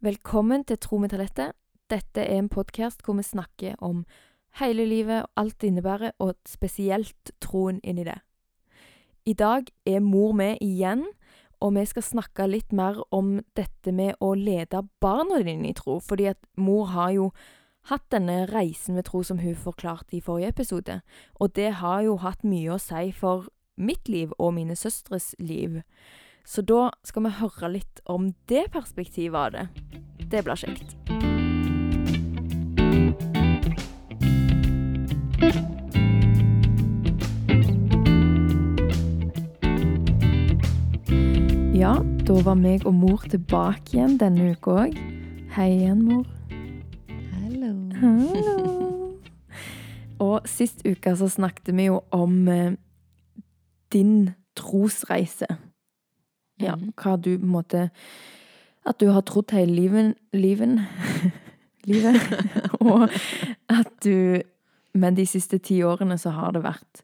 [0.00, 1.52] Velkommen til Tro med talentet.
[1.92, 4.06] Dette er en podkast hvor vi snakker om
[4.56, 8.14] hele livet og alt det innebærer, og spesielt troen inni det.
[9.28, 11.04] I dag er mor med igjen,
[11.60, 15.98] og vi skal snakke litt mer om dette med å lede barna dine i tro.
[16.00, 17.28] Fordi at mor har jo
[17.92, 21.02] hatt denne reisen med tro som hun forklarte i forrige episode,
[21.36, 25.82] og det har jo hatt mye å si for mitt liv og mine søstres liv.
[26.50, 29.68] Så da skal vi høre litt om det perspektivet av det.
[30.32, 30.96] Det blir kjekt.
[41.78, 41.94] Ja,
[42.26, 45.00] da var meg og mor tilbake igjen denne uka òg.
[45.54, 46.26] Hei igjen, mor.
[47.38, 47.72] Hallo.
[48.02, 48.58] Hallo.
[50.18, 52.74] Og sist uke så snakket vi jo om eh,
[53.94, 55.46] din trosreise.
[56.60, 56.92] Ja, Mhm.
[56.96, 57.90] hva du på en måte
[58.86, 60.80] At du har trodd hele liven, liven
[61.84, 62.16] Livet.
[62.80, 63.08] og
[63.68, 64.42] at du
[64.94, 67.02] Men de siste ti årene så har det vært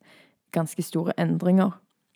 [0.53, 1.71] ganske store endringer.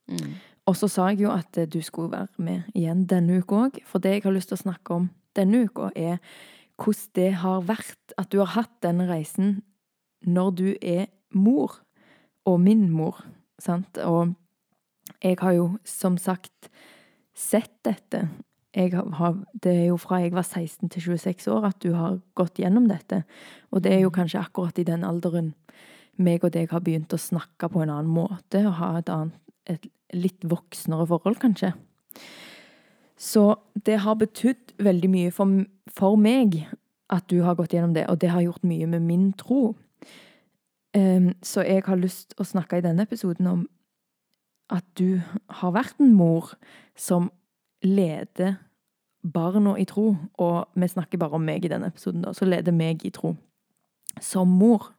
[0.09, 0.35] Mm.
[0.67, 3.79] Og så sa jeg jo at eh, du skulle være med igjen denne uka òg.
[3.87, 6.19] For det jeg har lyst til å snakke om denne uka, er
[6.77, 9.63] hvordan det har vært at du har hatt denne reisen
[10.27, 11.79] når du er mor.
[12.47, 13.23] Og min mor.
[13.61, 13.99] Sant?
[13.99, 14.35] Og
[15.23, 16.69] jeg har jo som sagt
[17.37, 18.29] sett dette.
[18.77, 22.61] Har, det er jo fra jeg var 16 til 26 år at du har gått
[22.63, 23.25] gjennom dette.
[23.75, 25.55] Og det er jo kanskje akkurat i den alderen
[26.21, 29.37] meg og deg har begynt å snakke på en annen måte og ha et annet
[29.71, 31.73] et litt voksnere forhold, kanskje.
[33.21, 33.45] Så
[33.87, 35.61] det har betydd veldig mye for,
[35.93, 36.63] for meg
[37.13, 39.75] at du har gått gjennom det, og det har gjort mye med min tro.
[40.97, 43.61] Um, så jeg har lyst å snakke i denne episoden om
[44.71, 45.21] at du
[45.61, 46.55] har vært en mor
[46.99, 47.31] som
[47.83, 48.59] leder
[49.21, 52.73] barna i tro, og vi snakker bare om meg i denne episoden, da, så leder
[52.73, 53.35] meg i tro
[54.21, 54.91] som mor.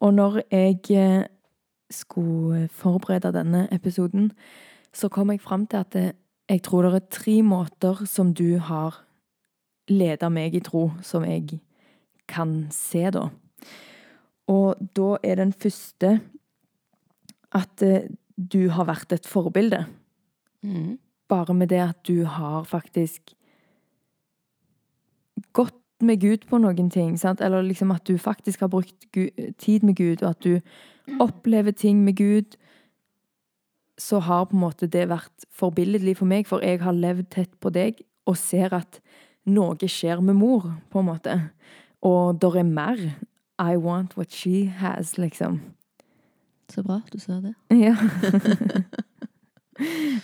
[0.00, 1.26] Og når jeg eh,
[1.90, 4.32] skulle forberede denne episoden,
[4.92, 5.96] så kom jeg fram til at
[6.48, 9.04] jeg tror det er tre måter som du har
[9.88, 11.60] leda meg i tro, som jeg
[12.28, 13.28] kan se, da.
[14.48, 16.20] Og da er den første
[17.52, 19.84] at eh, du har vært et forbilde.
[20.62, 20.98] Mm.
[21.28, 23.34] Bare med det at du har faktisk
[25.52, 27.40] gått med Gud på noen ting, sant?
[27.40, 29.08] eller liksom at du faktisk har brukt
[29.58, 30.60] tid med Gud, og at du
[31.20, 32.56] opplever ting med Gud,
[33.98, 37.50] så har på en måte det vært forbilledlig for meg, for jeg har levd tett
[37.58, 37.98] på deg
[38.30, 39.00] og ser at
[39.48, 41.34] noe skjer med mor, på en måte.
[42.04, 43.00] Og der er mer.
[43.58, 45.58] I want what she has, liksom.
[46.68, 47.54] Så bra at du sa det.
[47.86, 47.96] Ja.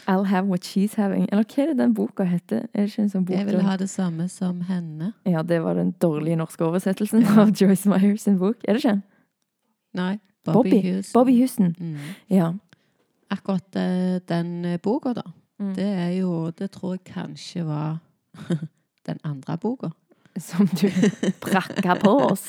[0.08, 1.28] I'll have what she's having.
[1.30, 2.64] Eller hva er det den boka heter?
[2.74, 3.36] Er det ikke en sånn bok?
[3.36, 5.12] Jeg vil ha det samme som henne.
[5.30, 8.58] Ja, det var den dårlige norske oversettelsen av Joyce Meyer sin bok.
[8.66, 8.96] Er det ikke?
[9.94, 10.56] Nei, Bobby.
[10.58, 11.12] Bobby, Hughes.
[11.14, 11.74] Bobby Houston.
[11.78, 12.14] Mm.
[12.34, 12.50] Ja.
[13.30, 15.22] Akkurat eh, den eh, boka, da.
[15.62, 15.74] Mm.
[15.76, 18.00] Det er jo Det tror jeg kanskje var
[19.06, 19.94] den andre boka.
[20.34, 20.88] Som du
[21.38, 22.48] prakka på oss.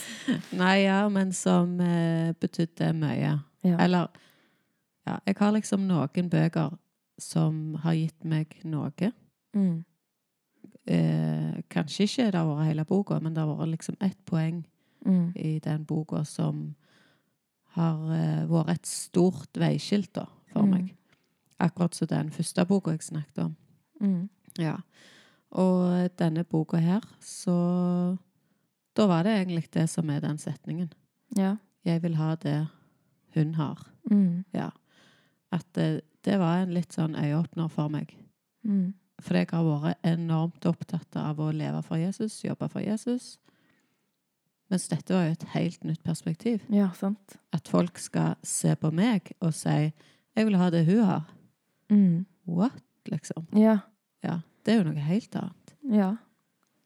[0.57, 3.35] Nei, ja, men som eh, betydde mye.
[3.65, 3.77] Ja.
[3.79, 4.07] Eller
[5.07, 6.77] Ja, jeg har liksom noen bøker
[7.19, 9.11] som har gitt meg noe.
[9.55, 9.83] Mm.
[10.87, 14.63] Eh, kanskje ikke det har vært hele boka, men det har vært liksom ett poeng
[15.05, 15.31] Mm.
[15.35, 16.75] i den boka som
[17.75, 20.71] har eh, vært et stort veiskilt da, for Mm.
[20.71, 20.95] meg.
[21.59, 23.55] Akkurat som den første boka jeg snakket om.
[24.01, 24.29] Mm.
[24.57, 24.77] Ja.
[25.51, 28.17] Og denne boka her, så
[28.95, 30.89] Da var det egentlig det som er den setningen.
[31.35, 31.57] Ja.
[31.83, 32.67] Jeg vil ha det
[33.35, 33.79] hun har.
[34.11, 34.43] Mm.
[34.55, 34.69] Ja.
[35.53, 38.15] At det, det var en litt sånn øyeåpner for meg.
[38.65, 38.93] Mm.
[39.23, 43.35] For jeg har vært enormt opptatt av å leve for Jesus, jobbe for Jesus.
[44.71, 46.63] Mens dette var jo et helt nytt perspektiv.
[46.73, 47.37] Ja, sant.
[47.53, 49.93] At folk skal se på meg og si
[50.35, 51.29] 'jeg vil ha det hun har'.
[51.89, 52.25] Mm.
[52.45, 52.81] What?
[53.05, 53.47] Liksom.
[53.53, 53.79] Ja.
[54.23, 54.39] Ja.
[54.65, 55.75] Det er jo noe helt annet.
[55.83, 56.15] Ja.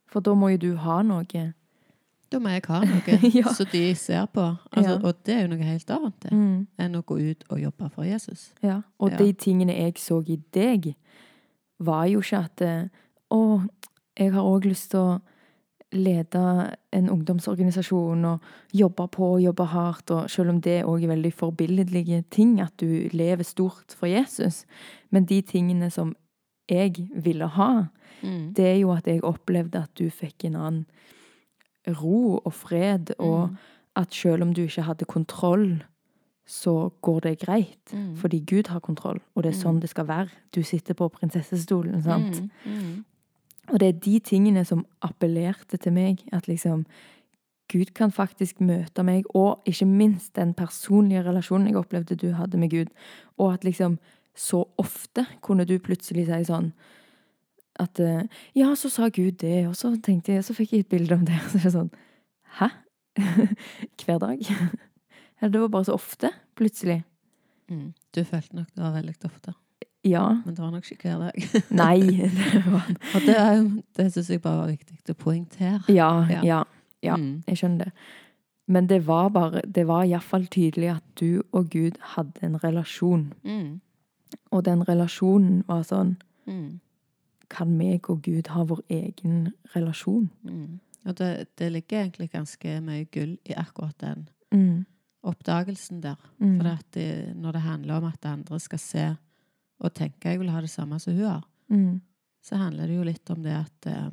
[0.08, 1.54] For da må jo du ha noe.
[2.32, 3.50] Da må jeg ha noe Ja.
[3.54, 4.44] så de ser på.
[4.72, 5.08] Altså, Ja.
[5.08, 6.68] Og det er jo noe helt annet det, Mm.
[6.80, 8.54] enn å gå ut og jobbe for Jesus.
[8.62, 8.82] Ja.
[9.00, 9.18] Og Ja.
[9.18, 10.96] de tingene jeg så i deg,
[11.80, 12.88] var jo ikke at eh,
[13.32, 13.68] Å,
[14.18, 15.22] jeg har òg lyst til å
[15.94, 18.42] lede en ungdomsorganisasjon og
[18.74, 22.76] jobbe på og jobbe hardt, og selv om det òg er veldig forbilledlige ting, at
[22.78, 24.66] du lever stort for Jesus.
[25.12, 26.16] Men de tingene som
[26.70, 27.90] jeg ville ha,
[28.24, 28.54] Mm.
[28.54, 30.86] det er jo at jeg opplevde at du fikk en annen
[31.88, 33.58] ro og fred, og Mm.
[33.96, 35.84] at selv om du ikke hadde kontroll,
[36.48, 37.94] så går det greit.
[37.94, 38.16] Mm.
[38.16, 39.82] Fordi Gud har kontroll, og det er sånn Mm.
[39.82, 40.30] det skal være.
[40.56, 42.42] Du sitter på prinsessestolen, sant?
[42.42, 42.50] Mm.
[42.66, 43.06] Mm.
[43.70, 46.24] Og det er de tingene som appellerte til meg.
[46.32, 46.86] At liksom
[47.72, 52.58] Gud kan faktisk møte meg, og ikke minst den personlige relasjonen jeg opplevde du hadde
[52.58, 52.88] med Gud.
[53.38, 54.00] Og at liksom
[54.36, 56.72] så ofte kunne du plutselig si sånn
[57.80, 58.24] at eh,
[58.56, 61.26] Ja, så sa Gud det, og så tenkte jeg, så fikk jeg et bilde om
[61.26, 61.40] det.
[61.46, 61.92] Og Så er det sånn
[62.60, 62.68] Hæ?
[64.06, 64.40] Hver dag?
[65.42, 66.30] Eller det var bare så ofte,
[66.60, 67.04] plutselig.
[67.72, 67.94] Mm.
[68.16, 69.54] Du følte nok det var veldig ofte,
[70.04, 70.24] Ja.
[70.46, 71.66] men det var nok ikke hver dag.
[71.72, 72.00] Nei.
[72.10, 75.84] Det var Og det, det syns jeg bare var viktig å poengtere.
[75.88, 76.42] Ja, Ja.
[76.44, 76.64] ja.
[77.02, 77.16] Ja.
[77.16, 77.44] Mm.
[77.48, 77.94] Jeg skjønner det.
[78.68, 83.34] Men det var bare Det var iallfall tydelig at du og Gud hadde en relasjon.
[83.44, 83.80] Mm.
[84.52, 86.18] Og den relasjonen var sånn
[86.48, 86.80] Mm.
[87.50, 90.30] Kan meg og Gud ha vår egen relasjon?
[90.44, 90.80] Mm.
[91.06, 94.86] Og det, det ligger egentlig ganske mye gull i akkurat den Mm.
[95.24, 96.16] oppdagelsen der.
[96.40, 96.58] Mm.
[96.62, 99.18] For at det, når det handler om at andre skal se
[99.80, 102.02] og tenke jeg vil ha det samme som hun har, Mm.
[102.42, 104.10] så handler det jo litt om det at eh,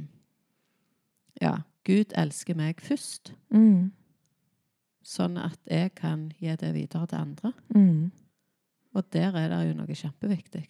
[1.43, 3.91] Ja, Gud elsker meg først, Mm.
[5.05, 7.53] sånn at jeg kan gi det videre til andre.
[7.75, 8.11] Mm.
[8.95, 10.65] Og der er det jo noe kjempeviktig.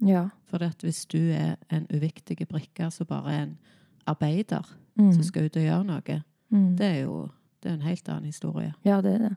[0.00, 0.28] Ja.
[0.46, 3.58] For hvis du er en uviktig brikke som bare er en
[4.06, 4.64] arbeider
[4.98, 5.12] Mm.
[5.12, 6.76] som skal ut og gjøre noe, Mm.
[6.76, 7.30] det er jo
[7.62, 8.74] det er en helt annen historie.
[8.84, 9.36] Ja, det er det.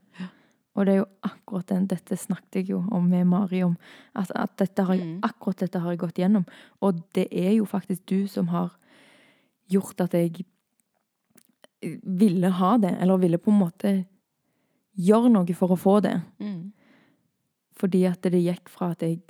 [0.75, 3.77] Og det er jo akkurat den Dette snakket jeg jo om med Mari om.
[4.15, 5.19] At, at dette har jeg, Mm.
[5.24, 6.45] akkurat dette har jeg gått gjennom.
[6.81, 8.71] Og det er jo faktisk du som har
[9.69, 10.45] gjort at jeg
[12.04, 12.95] ville ha det.
[13.01, 14.06] Eller ville på en måte
[14.98, 16.15] gjøre noe for å få det.
[16.39, 16.71] Mm.
[17.75, 19.21] Fordi at det gikk fra at jeg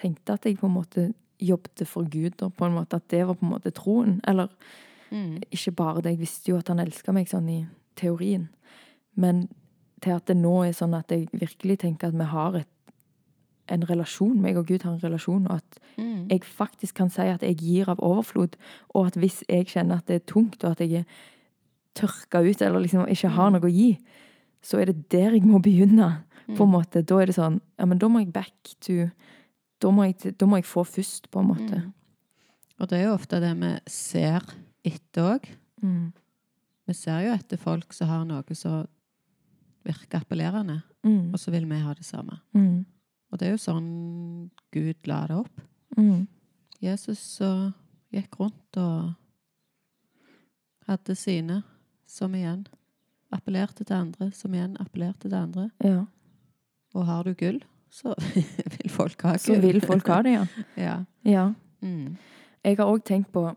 [0.00, 1.08] tenkte at jeg på en måte
[1.40, 4.20] jobbet for Gud, og på en måte at det var på en måte troen.
[4.28, 4.48] Eller
[5.10, 5.40] Mm.
[5.50, 7.66] ikke bare det, jeg visste jo at han elska meg sånn i
[7.96, 8.48] teorien.
[9.16, 9.48] Men
[10.00, 12.66] til at det nå er sånn at jeg virkelig tenker at vi har et,
[13.68, 16.28] en relasjon, meg og Gud har en relasjon, og at Mm.
[16.30, 18.56] jeg faktisk kan si at jeg gir av overflod,
[18.94, 21.04] og at hvis jeg kjenner at det er tungt, og at jeg er
[21.94, 23.52] tørka ut, eller liksom ikke har Mm.
[23.52, 23.98] noe å gi,
[24.62, 26.22] så er det der jeg må begynne,
[26.56, 26.72] på en Mm.
[26.72, 27.04] måte.
[27.06, 29.10] Da er det sånn, ja, men da må jeg back to
[29.80, 31.78] Da må jeg, da må jeg få først, på en måte.
[31.80, 31.92] Mm.
[32.80, 34.44] Og det er jo ofte det vi ser
[34.84, 35.48] etter òg.
[35.82, 36.12] Mm.
[36.88, 38.86] Vi ser jo etter folk som har noe som
[39.86, 41.30] virker appellerende, Mm.
[41.32, 42.34] og så vil vi ha det samme.
[42.52, 42.84] Mm.
[43.32, 45.60] Og det er jo sånn Gud la det opp.
[45.96, 46.26] Mm.
[46.82, 47.72] Jesus så
[48.12, 49.14] gikk rundt og
[50.88, 51.62] hadde sine,
[52.06, 52.66] som igjen
[53.32, 55.68] appellerte til andre, som igjen appellerte til andre.
[55.84, 56.04] Ja.
[56.94, 58.14] Og har du gull, så
[58.76, 59.42] vil folk ha gull.
[59.42, 60.46] Så vil folk ha det, ja.
[60.86, 60.96] ja.
[61.26, 61.46] ja.
[61.82, 62.16] Mm.
[62.64, 63.48] Jeg har òg tenkt på,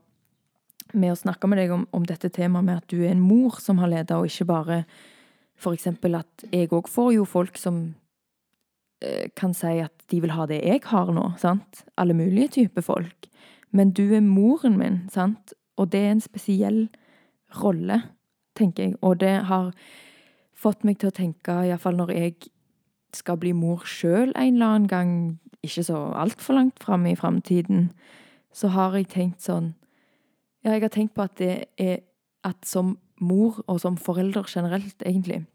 [0.94, 3.59] med å snakke med deg om, om dette temaet med at du er en mor
[3.62, 4.83] som har leda, og ikke bare
[5.71, 7.77] eksempel at jeg òg får jo folk som
[9.03, 11.85] eh, kan si at de vil ha det jeg har nå, sant?
[11.95, 13.30] Alle mulige typer folk.
[13.71, 15.53] Men du er moren min, sant?
[15.80, 16.81] Og det er en spesiell
[17.62, 18.01] rolle,
[18.57, 18.97] tenker jeg.
[19.01, 19.71] Og det har
[20.53, 22.35] fått meg til å tenke, iallfall når jeg
[23.15, 25.13] skal bli mor sjøl en eller annen gang,
[25.63, 27.92] ikke så altfor langt fram i framtiden,
[28.54, 29.74] så har jeg tenkt sånn
[30.63, 31.98] Ja, jeg har tenkt på at det er
[32.48, 35.45] at som mor, og som forelder generelt, egentlig,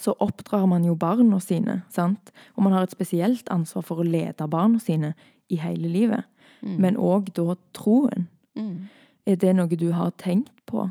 [0.00, 2.32] så oppdrar man jo barna sine, sant?
[2.56, 5.12] Og man har et spesielt ansvar for å lede barna sine
[5.52, 6.24] i hele livet.
[6.62, 6.76] Mm.
[6.80, 8.28] Men òg da troen.
[8.56, 8.88] mm.
[9.26, 10.88] Er det noe du har tenkt på?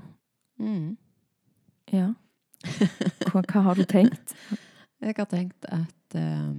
[0.56, 0.96] Mm.
[1.92, 2.14] Ja.
[3.28, 4.36] Hva, hva har du tenkt?
[5.02, 6.54] Jeg har tenkt at eh,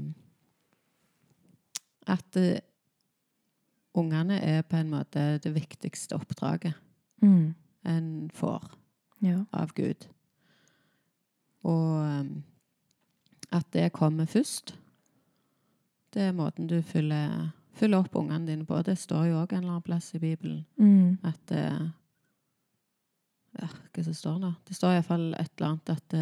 [2.10, 2.58] At eh,
[3.94, 6.74] ungene er på en måte det viktigste oppdraget
[7.22, 7.54] Mm.
[7.86, 8.70] en får
[9.22, 9.44] Ja.
[9.52, 10.08] av Gud.
[11.62, 12.24] Og eh,
[13.52, 14.74] at det kommer først.
[16.14, 18.82] Det er måten du fyller, fyller opp ungene dine på.
[18.82, 21.18] Det står jo òg en eller annen plass i Bibelen Mm.
[21.22, 21.52] at
[23.60, 24.54] Ja, hva som står det?
[24.68, 26.14] Det står iallfall et eller annet at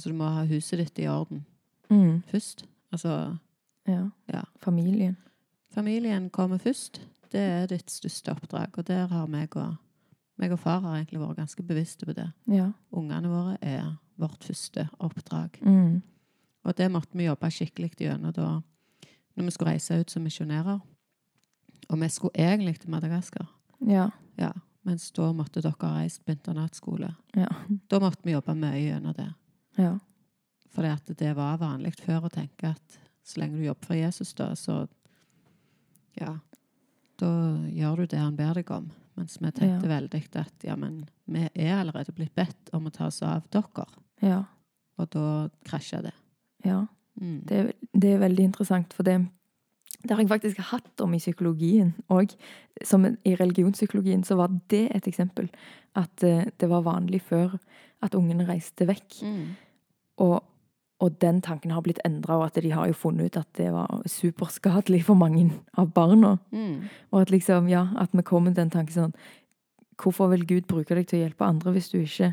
[0.00, 1.44] Altså, du må ha huset ditt i orden
[1.90, 2.22] Mm.
[2.30, 2.64] først.
[2.92, 3.36] Altså
[3.86, 4.08] Ja.
[4.32, 4.42] Ja.
[4.62, 5.16] Familien.
[5.74, 7.00] Familien kommer først.
[7.32, 8.78] Det er ditt største oppdrag.
[8.78, 9.76] Og der har meg og,
[10.38, 12.32] meg og far har egentlig vært ganske bevisste på det.
[12.48, 12.70] Ja.
[12.92, 15.58] Ungene våre er vårt første oppdrag.
[15.62, 16.02] Mm.
[16.64, 18.60] Og det måtte vi jobbe skikkelig gjennom da
[19.36, 20.80] når vi skulle reise ut som misjonærer.
[21.90, 23.46] Og vi skulle egentlig til Madagaskar,
[23.86, 24.08] Ja.
[24.38, 24.52] ja.
[24.84, 27.14] mens da måtte dere ha reist på internatskole.
[27.36, 27.46] Ja.
[27.90, 29.32] Da måtte vi jobbe mye gjennom det.
[29.78, 29.98] Ja.
[30.70, 30.86] For
[31.18, 34.84] det var vanlig før å tenke at så lenge du jobber for Jesus, da, så
[36.18, 36.34] ja,
[37.20, 37.30] da
[37.70, 38.88] gjør du det han ber deg om.
[39.18, 43.10] Mens vi tenkte veldig at ja, men vi er allerede blitt bedt om å ta
[43.10, 43.84] oss av dere.
[44.24, 44.44] Ja.
[45.00, 45.26] Og da
[45.66, 46.16] krasja det.
[46.64, 46.86] ja.
[47.20, 47.42] Mm.
[47.44, 49.26] Det, det er veldig interessant, for det
[50.00, 52.30] Det har jeg faktisk hatt om i psykologien òg.
[53.26, 55.50] I religionspsykologien så var det et eksempel.
[55.94, 57.58] At eh, det var vanlig før
[58.02, 59.20] at ungene reiste vekk.
[59.22, 59.42] Mm.
[60.24, 60.42] Og,
[61.00, 63.70] og den tanken har blitt endra, og at de har jo funnet ut at det
[63.72, 66.38] var superskadelig for mange av barna.
[66.52, 66.88] Mm.
[67.12, 69.14] Og at liksom, ja, at vi kommer til den tanken sånn
[70.00, 72.30] Hvorfor vil Gud bruke deg til å hjelpe andre hvis du ikke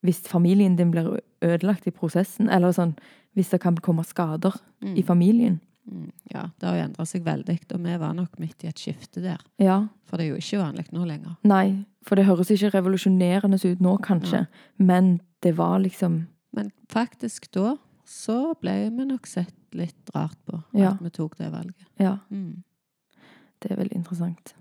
[0.00, 2.94] Hvis familien din blir ødelagt i prosessen, eller sånn
[3.36, 4.96] Hvis det kan komme skader Mm.
[4.96, 5.60] i familien.
[5.86, 6.10] Mm.
[6.34, 9.22] Ja, det har jo endra seg veldig, og vi var nok midt i et skifte
[9.22, 9.38] der.
[9.62, 9.86] Ja.
[10.06, 11.36] For det er jo ikke vanlig nå lenger.
[11.46, 14.46] Nei, for det høres ikke revolusjonerende ut nå, kanskje,
[14.78, 16.26] men det var liksom
[16.56, 17.74] Men faktisk da
[18.08, 20.92] så ble vi nok sett litt rart på Ja.
[20.92, 21.86] at vi tok det valget.
[21.98, 22.62] Ja, Mm.
[23.60, 24.54] det er veldig interessant.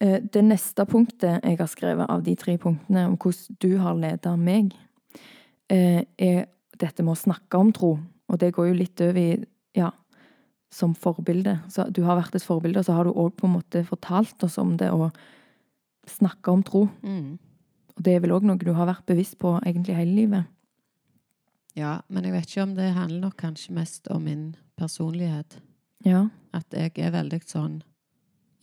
[0.00, 3.94] Eh, Det neste punktet jeg har skrevet av de tre punktene om hvordan du har
[3.94, 4.72] ledet meg,
[5.68, 6.46] eh, er
[6.78, 7.98] dette med å snakke om tro.
[8.30, 9.28] Og det går jo litt over i
[9.76, 9.90] ja,
[10.70, 11.58] som forbilde.
[11.68, 14.46] Så du har vært et forbilde, og så har du òg på en måte fortalt
[14.46, 15.10] oss om det og
[16.10, 16.86] snakka om tro.
[17.02, 17.38] Mm.
[17.96, 20.50] Og det er vel òg noe du har vært bevisst på egentlig hele livet.
[21.78, 24.44] Ja, men jeg vet ikke om det handler nok kanskje mest om min
[24.78, 25.60] personlighet.
[26.06, 26.28] Ja.
[26.54, 27.82] At jeg er veldig sånn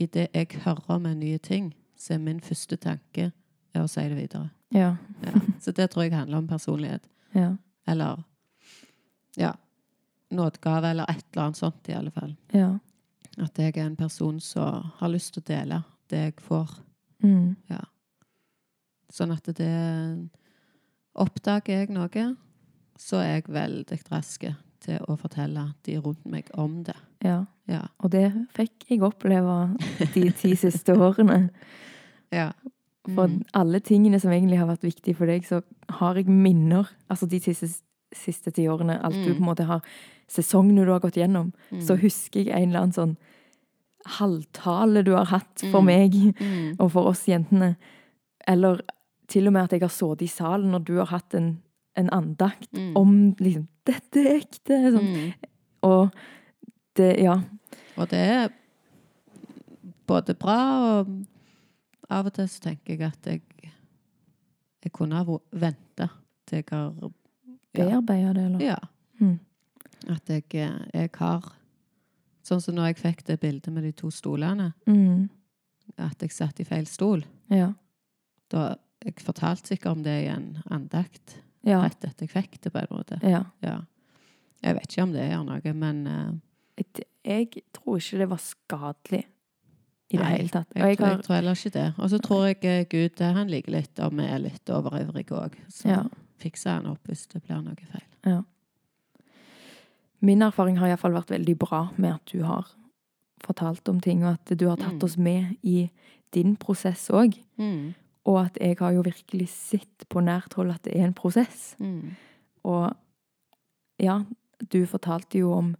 [0.02, 3.32] I det jeg hører om en ny ting, så er min første tanke
[3.74, 4.52] er å si det videre.
[4.76, 4.98] Ja.
[5.24, 5.40] Ja.
[5.64, 7.08] Så det tror jeg handler om personlighet.
[7.34, 7.56] Ja.
[7.88, 8.22] Eller
[9.38, 9.54] ja,
[10.34, 12.36] nådegave, eller et eller annet sånt, i alle fall.
[12.54, 12.72] Ja.
[13.38, 16.72] At jeg er en person som har lyst til å dele det jeg får.
[17.24, 17.56] Mm.
[19.14, 20.30] Sånn at det
[21.18, 22.26] Oppdager jeg noe,
[23.00, 24.44] så er jeg veldig rask
[24.86, 26.96] til å fortelle de rundt meg om det.
[27.26, 27.46] ja.
[27.68, 27.82] Ja.
[28.00, 29.76] Og det fikk jeg oppleve
[30.14, 31.50] de ti siste årene.
[32.32, 32.54] ja.
[33.08, 33.42] For Mm.
[33.54, 36.88] alle tingene som egentlig har vært viktige for deg, så har jeg minner.
[37.10, 37.82] Altså de siste,
[38.18, 39.00] siste ti årene.
[39.04, 39.38] Alt du Mm.
[39.38, 39.82] på en måte har
[40.28, 41.54] Sesongene du har gått gjennom.
[41.72, 41.82] Mm.
[41.82, 43.18] Så husker jeg en eller annen sånn
[44.20, 45.86] halvtale du har hatt for Mm.
[45.86, 47.76] meg og for oss jentene.
[48.48, 48.82] Eller
[49.28, 51.62] til og med at jeg har sittet i salen når du har hatt en,
[51.96, 52.94] en andakt Mm.
[52.98, 54.92] om liksom 'Dette er ekte'.
[54.92, 55.16] Sånn.
[55.16, 55.34] Mm.
[55.84, 56.12] Og
[56.96, 57.42] det Ja.
[57.98, 58.50] Og det er
[60.08, 61.26] både bra og
[62.10, 63.42] Av og til så tenker jeg at jeg
[64.84, 66.10] Jeg kunne ha venta
[66.48, 66.94] til jeg har
[67.78, 68.60] Bearbeide det, eller?
[68.66, 68.78] ja.
[69.20, 69.40] Mm.
[70.14, 70.44] At jeg,
[70.94, 71.54] jeg har
[72.48, 75.26] Sånn som når jeg fikk det bildet med de to stolene, Mm.
[75.98, 77.26] at jeg satt i feil stol.
[77.52, 77.74] Ja.
[78.50, 81.82] Da, jeg fortalte sikkert om det i en andakt Ja.
[81.84, 83.20] rett etter jeg fikk det, på en måte.
[83.24, 83.44] ja.
[83.62, 83.82] Ja.
[84.64, 86.32] Jeg vet ikke om det gjør noe, men uh,
[87.26, 89.26] Jeg, tror ikke det var skadelig
[90.10, 90.68] i det Nei, hele tatt.
[90.74, 91.94] Jeg, jeg tror, har jeg tror heller ikke det.
[91.98, 95.58] Og så tror jeg eh, Gud han liker litt, og vi er litt overivrige òg.
[95.84, 96.06] Ja.
[96.38, 98.44] Fikser han opp hvis det blir noe feil.
[100.20, 102.72] Min erfaring har iallfall vært veldig bra med at du har
[103.46, 105.04] fortalt om ting, og at du har tatt Mm.
[105.04, 105.90] oss med i
[106.34, 107.38] din prosess òg.
[108.26, 111.76] Og at jeg har jo virkelig sett på nært hold at det er en prosess.
[111.80, 112.16] Mm.
[112.66, 112.96] Og
[114.00, 114.24] ja,
[114.72, 115.76] du fortalte jo om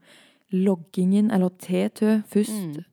[0.52, 2.78] loggingen, eller TTØ, først.
[2.78, 2.84] Mm.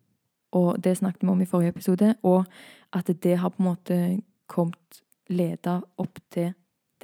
[0.53, 2.15] Og det snakket vi om i forrige episode.
[2.23, 2.47] Og
[2.93, 6.55] at det har på en måte kommet leda opp til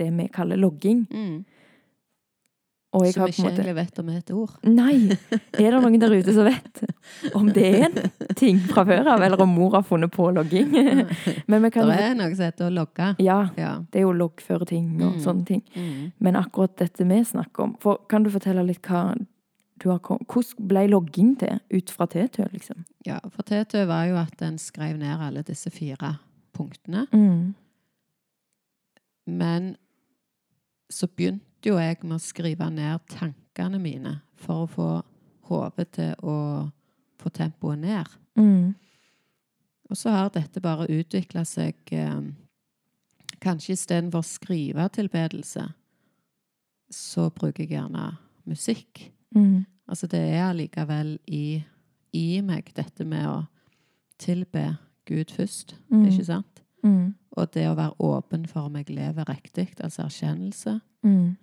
[0.00, 1.04] det vi kaller logging.
[1.12, 1.38] Mm.
[2.90, 4.54] Og jeg Som har ikke måte egentlig vet om er et ord.
[4.66, 4.94] Nei!
[5.62, 6.80] Er det noen der ute som vet
[7.38, 8.08] om det er en
[8.40, 10.72] ting fra før av, eller om mor har funnet på logging?
[11.46, 13.12] Men vi kan Det er noe som heter å logge.
[13.22, 13.76] Ja, Ja.
[13.92, 15.20] det er jo loggføre ting og Mm.
[15.22, 15.62] sånne ting.
[15.76, 16.10] Mm.
[16.18, 19.14] Men akkurat dette vi snakker om for, Kan du fortelle litt hva
[19.80, 22.82] du har Hvordan ble logging til ut fra TTØ, liksom?
[23.06, 26.18] ja, for TTØ var jo at en skrev ned alle disse fire
[26.52, 27.06] punktene.
[27.14, 27.54] Mm.
[29.26, 29.76] Men
[30.90, 34.88] så begynte jo jeg med å skrive ned tankene mine for å få
[35.50, 36.36] hodet til å
[37.20, 38.06] få tempoet ned.
[38.38, 38.74] Mm.
[39.90, 42.20] Og så har dette bare utvikla seg eh,
[43.40, 45.62] Kanskje istedenfor skrivetilbedelse,
[46.92, 48.10] så bruker jeg gjerne
[48.44, 49.06] musikk.
[49.32, 49.62] Mm.
[49.88, 51.62] Altså det er allikevel i,
[52.12, 53.38] i meg dette med å
[54.20, 54.76] tilbe
[55.08, 56.04] Gud først, Mm.
[56.10, 56.60] ikke sant?
[56.84, 57.14] Mm.
[57.36, 60.80] Og det å være åpen for om jeg lever riktig, altså erkjennelse.
[61.04, 61.36] Mm.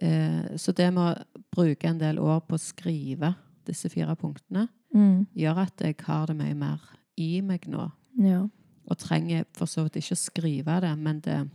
[0.00, 3.34] Eh, så det med å bruke en del år på å skrive
[3.66, 5.26] disse fire punktene, Mm.
[5.36, 6.80] gjør at jeg har det mye mer
[7.16, 7.92] i meg nå.
[8.18, 8.48] Ja.
[8.88, 11.48] Og trenger for så vidt ikke å skrive det, men det,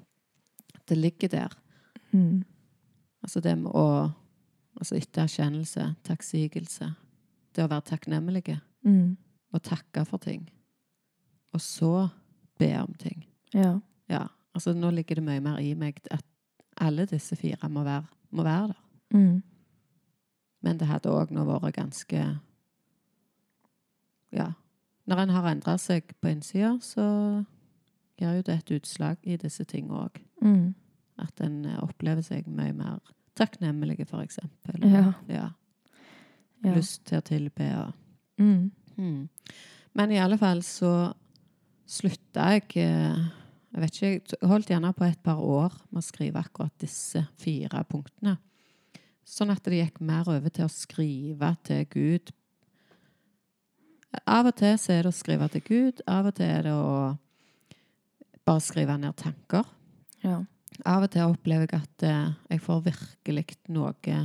[0.88, 1.50] det ligger der.
[2.14, 2.44] Mm.
[3.24, 4.14] Altså det med å
[4.78, 6.96] Altså etter erkjennelse, takksigelse.
[7.56, 9.16] Det å være takknemlige Mm.
[9.54, 10.50] og takke for ting.
[11.54, 12.12] Og så
[12.60, 13.26] be om ting.
[13.54, 13.80] Ja.
[14.12, 14.28] Ja.
[14.56, 16.24] Altså nå ligger det mye mer i meg at
[16.82, 18.82] alle disse fire må være, må være der.
[19.14, 19.42] Mm.
[20.66, 22.24] Men det hadde òg nå vært ganske
[24.36, 24.52] Ja.
[25.06, 27.04] Når en har endra seg på innsida, så
[28.18, 30.18] gjør jo det et utslag i disse tingene òg.
[30.42, 30.74] Mm.
[31.22, 33.00] At en eh, opplever seg mye mer
[33.38, 34.82] takknemlig, for eksempel.
[34.82, 35.14] Ja.
[35.30, 35.50] ja.
[36.64, 36.74] Ja.
[36.74, 37.94] Lyst til å tilbe og
[38.38, 38.72] Mm.
[38.98, 39.30] Mm.
[39.94, 41.14] Men i alle fall så
[41.88, 43.26] slutta jeg eh,
[43.76, 47.26] Jeg vet ikke, jeg holdt gjerne på et par år med å skrive akkurat disse
[47.38, 48.38] fire punktene.
[49.28, 52.32] Sånn at det gikk mer over til å skrive til Gud.
[54.32, 56.72] Av og til så er det å skrive til Gud, av og til er det
[56.72, 57.18] å
[58.48, 59.68] bare skrive ned tanker.
[60.24, 60.38] Ja.
[60.86, 64.24] Av og til opplever jeg at eh, jeg får virkelig noe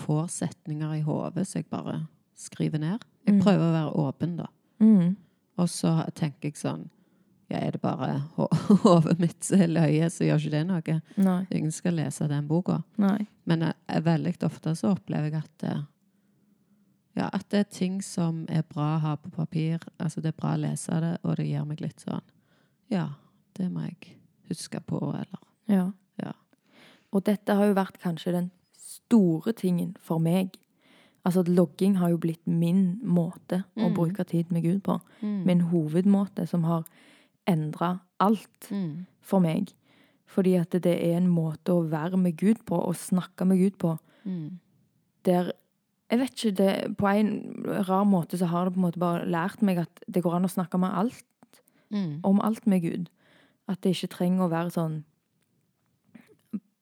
[0.00, 2.04] Får setninger i hodet så jeg bare
[2.38, 3.02] skriver ned.
[3.26, 3.40] Jeg Mm.
[3.42, 4.46] prøver å være åpen, da.
[4.80, 5.16] Mm.
[5.60, 6.86] Og så tenker jeg sånn
[7.50, 8.48] Ja, er det bare ho-
[8.84, 10.98] hodet mitt som er løye, så gjør ikke det noe.
[11.18, 11.40] Nei.
[11.50, 12.76] Ingen skal lese den boka.
[13.02, 13.26] Nei.
[13.50, 15.72] Men jeg, veldig ofte så opplever jeg at det,
[17.18, 19.82] ja, at det er ting som er bra å ha på papir.
[19.98, 22.22] Altså det er bra å lese det, og det gir meg litt sånn
[22.90, 23.08] Ja,
[23.58, 24.14] det må jeg
[24.52, 25.88] huske på, eller Ja.
[26.22, 26.32] Ja.
[27.12, 30.54] Og dette har jo vært kanskje den store tingen for meg.
[31.24, 33.94] Altså, logging har jo blitt min måte å Mm.
[33.94, 35.00] bruke tid med Gud på.
[35.22, 35.44] mm.
[35.46, 36.84] Min hovedmåte som har
[37.46, 39.06] endra alt Mm.
[39.20, 39.72] for meg.
[40.26, 43.78] Fordi at det er en måte å være med Gud på, og snakke med Gud
[43.78, 44.58] på, Mm.
[45.24, 45.52] der
[46.10, 47.54] Jeg vet ikke, det, på en
[47.88, 50.44] rar måte så har det på en måte bare lært meg at det går an
[50.44, 51.24] å snakke med alt,
[51.92, 52.20] Mm.
[52.24, 53.08] om alt med Gud.
[53.68, 55.04] At det ikke trenger å være sånn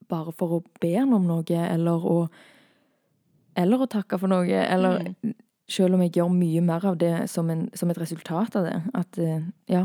[0.08, 2.28] bare for å be om noe, eller å
[3.58, 5.08] Eller å takke for noe, eller
[5.68, 8.76] Selv om jeg gjør mye mer av det som, en, som et resultat av det.
[8.96, 9.82] At, eh, ja.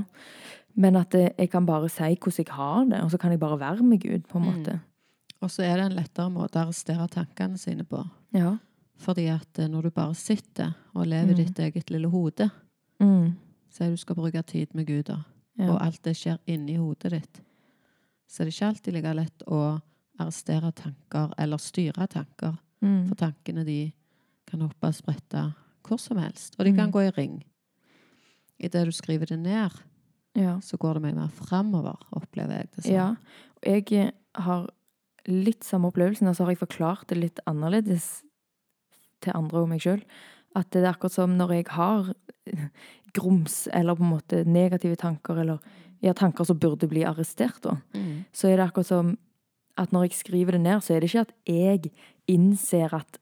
[0.80, 3.42] Men at eh, jeg kan bare si hvordan jeg har det, og så kan jeg
[3.42, 4.54] bare være med Gud, på en Mm.
[4.62, 4.78] måte.
[5.42, 8.00] Og så er det en lettere måte å arrestere tankene sine på.
[8.34, 8.54] Ja.
[8.98, 11.36] Fordi at eh, når du bare sitter og lever Mm.
[11.36, 12.50] ditt eget lille hode,
[13.02, 13.36] Mm.
[13.70, 15.18] så er du skal bruke tid med Gud, da.
[15.60, 15.70] Ja.
[15.74, 17.42] og alt det skjer inni hodet ditt,
[18.30, 19.82] så det er ikke alltid like lett å
[20.18, 22.58] arrestere tanker eller styre tanker.
[22.84, 23.08] Mm.
[23.10, 23.80] For tankene de
[24.50, 25.46] kan hoppe og sprette
[25.84, 26.94] hvor som helst, og de kan Mm.
[26.96, 27.44] gå i ring.
[28.60, 29.72] Idet du skriver det ned,
[30.36, 30.60] ja.
[30.62, 32.94] så går det mye mer framover, opplever jeg det som.
[32.94, 33.08] Ja.
[33.64, 34.70] Og jeg eh, har
[35.28, 38.24] litt samme opplevelsen, og så har jeg forklart det litt annerledes
[39.24, 40.04] til andre og meg sjøl.
[40.56, 42.14] At det er akkurat som når jeg har
[43.18, 45.60] grums, eller på en måte negative tanker, eller
[46.04, 47.78] ja, tanker som burde bli arrestert, da.
[47.96, 48.26] Mm.
[48.36, 49.18] Så er det akkurat som
[49.78, 51.92] at når jeg skriver det ned, så er det ikke at jeg
[52.28, 53.18] innser at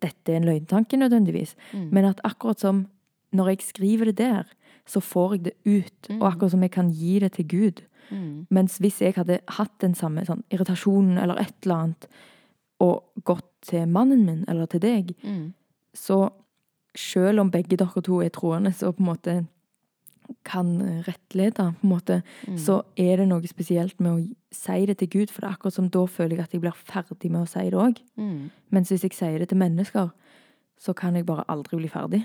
[0.00, 1.88] dette er en løgntanke nødvendigvis, Mm.
[1.92, 2.86] men at akkurat som
[3.32, 4.44] når jeg skriver det der,
[4.86, 6.22] så får jeg det ut, Mm.
[6.22, 7.82] og akkurat som jeg kan gi det til Gud.
[8.10, 8.46] Mm.
[8.50, 12.06] Mens hvis jeg hadde hatt den samme sånn, irritasjonen eller et eller annet,
[12.80, 15.52] og gått til mannen min eller til deg, Mm.
[15.94, 16.30] så
[16.96, 19.46] selv om begge dere to er troende, så på en måte
[20.44, 22.56] kan rettlede, på en måte, Mm.
[22.58, 25.72] så er det noe spesielt med å si det til Gud, for det er akkurat
[25.72, 27.98] som da føler jeg at jeg blir ferdig med å si det òg.
[28.18, 28.50] Mm.
[28.70, 30.10] Mens hvis jeg sier det til mennesker,
[30.78, 32.24] så kan jeg bare aldri bli ferdig.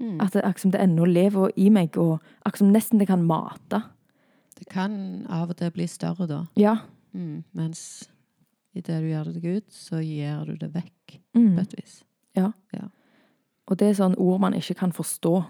[0.00, 0.20] Mm.
[0.20, 3.22] At det akkurat som det ennå lever i meg, og akkurat som nesten det kan
[3.26, 3.82] mate.
[4.58, 6.76] Det kan av og til bli større da, Ja.
[7.12, 7.44] mm.
[7.54, 8.08] mens
[8.74, 11.54] idet du gjør det til Gud, så gir du det vekk Mm.
[11.56, 12.04] på et vis.
[13.66, 15.44] Og det er sånn ord man ikke kan forstå.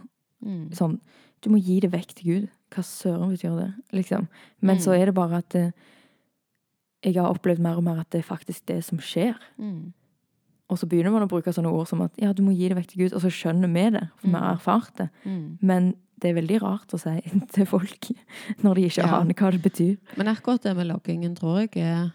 [0.44, 0.68] Mm.
[0.76, 1.00] Sånn,
[1.44, 2.46] du må gi det vekk til Gud.
[2.74, 3.72] Hva søren betyr det?
[3.92, 4.28] Liksom.
[4.64, 4.82] Men Mm.
[4.82, 5.70] så er det bare at eh,
[7.04, 9.36] jeg har opplevd mer og mer at det er faktisk det som skjer.
[9.60, 9.92] Mm.
[10.70, 12.78] Og så begynner man å bruke sånne ord som at ja, du må gi det
[12.78, 14.56] vekk til Gud, og så skjønner vi det, for vi har Mm.
[14.58, 15.10] erfart det.
[15.26, 15.58] Mm.
[15.60, 17.20] Men det er veldig rart å si
[17.52, 18.08] til folk
[18.62, 19.20] når de ikke Ja.
[19.20, 19.98] aner hva det betyr.
[20.16, 22.12] Men akkurat det med loggingen tror jeg er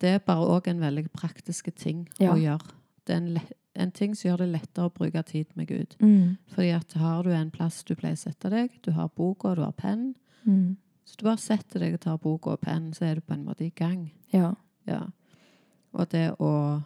[0.00, 2.32] Det er bare òg en veldig praktisk ting Ja.
[2.32, 2.66] å gjøre.
[3.06, 5.96] Det er en, le- en ting som gjør det lettere å bruke tid med Gud.
[6.00, 6.36] Mm.
[6.54, 9.64] Fordi at har du en plass du pleier å sette deg, du har boka, du
[9.66, 10.12] har penn
[10.44, 10.76] Mm.
[11.04, 13.44] Så du bare setter deg og tar boka og penn, så er du på en
[13.44, 14.08] måte i gang.
[14.32, 14.54] Ja.
[14.88, 15.02] Ja.
[15.92, 16.82] Og det å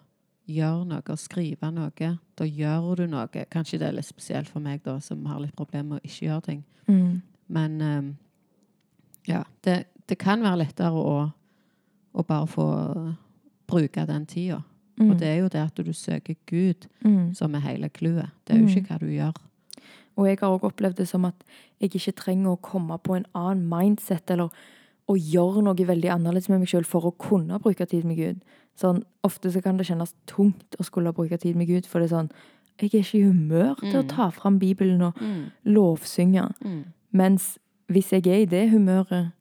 [0.49, 3.45] gjøre noe, skrive noe, da gjør du noe.
[3.51, 6.27] Kanskje det er litt spesielt for meg, da, som har litt problemer med å ikke
[6.27, 6.65] gjøre ting.
[6.89, 7.21] Mm.
[7.55, 8.11] Men um,
[9.29, 11.19] ja, det, det kan være lettere å,
[12.13, 12.69] å bare få
[13.69, 14.63] bruke den tida.
[14.99, 15.11] Mm.
[15.11, 17.35] Og det er jo det at du søker Gud mm.
[17.35, 18.31] som er hele clouet.
[18.47, 18.77] Det er jo Mm.
[18.77, 19.33] ikke hva du gjør.
[20.17, 21.35] Og jeg har også opplevd det som at
[21.81, 24.49] jeg ikke trenger å komme på en annen mindset eller
[25.09, 28.41] å gjøre noe veldig annerledes med meg sjøl for å kunne bruke tid med Gud.
[28.77, 32.11] Sånn, ofte så kan det kjennes tungt å skulle bruke tid med Gud, for det
[32.13, 32.31] er sånn
[32.81, 34.09] Jeg er ikke i humør til å Mm.
[34.09, 35.51] ta fram Bibelen og Mm.
[35.67, 36.53] lovsynge.
[37.13, 37.59] Mens
[37.91, 39.33] hvis jeg er i det humøret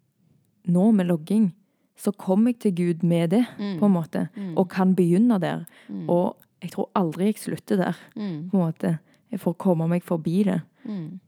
[0.67, 1.54] nå med logging,
[1.98, 3.80] så kom jeg til Gud med det, Mm.
[3.80, 4.58] på en måte, Mm.
[4.58, 5.66] og kan begynne der.
[5.90, 6.10] Mm.
[6.10, 8.50] Og Jeg tror aldri jeg slutter der, Mm.
[8.50, 8.98] på en måte.
[9.32, 10.62] Jeg får komme meg forbi det.
[10.86, 11.20] Mm.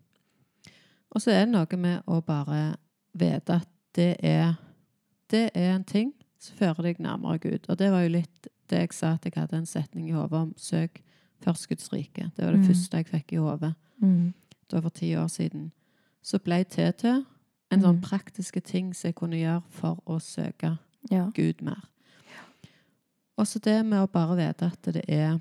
[1.12, 2.76] Og så er det noe med å bare
[3.14, 4.56] vite at det er,
[5.32, 7.66] det er en ting som fører deg nærmere Gud.
[7.70, 10.34] Og det var jo litt det jeg sa at jeg hadde en setning i hodet
[10.34, 10.54] om.
[10.58, 11.02] Søk
[11.42, 12.32] først Guds rike.
[12.36, 12.68] Det var det Mm.
[12.68, 14.34] første jeg fikk i hodet Mm.
[14.72, 15.72] var for ti år siden.
[16.24, 17.26] Så ble til til
[17.72, 20.78] en sånn praktiske ting som jeg kunne gjøre for å søke
[21.12, 21.30] Ja.
[21.36, 21.86] Gud mer.
[23.38, 25.40] Og så det med å bare vite at det er